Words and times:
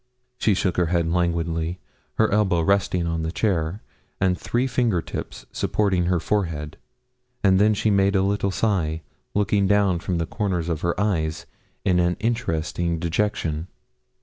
She 0.39 0.55
shook 0.55 0.77
her 0.77 0.87
head 0.87 1.07
languidly, 1.11 1.79
her 2.15 2.31
elbow 2.31 2.61
resting 2.61 3.05
on 3.05 3.21
the 3.21 3.31
chair, 3.31 3.83
and 4.19 4.35
three 4.35 4.65
finger 4.65 4.99
tips 4.99 5.45
supporting 5.51 6.05
her 6.05 6.19
forehead, 6.19 6.77
and 7.43 7.59
then 7.59 7.75
she 7.75 7.91
made 7.91 8.15
a 8.15 8.23
little 8.23 8.49
sigh, 8.49 9.03
looking 9.35 9.67
down 9.67 9.99
from 9.99 10.17
the 10.17 10.25
corners 10.25 10.69
of 10.69 10.81
her 10.81 10.99
eyes, 10.99 11.45
in 11.85 11.99
an 11.99 12.17
interesting 12.19 12.97
dejection. 12.97 13.67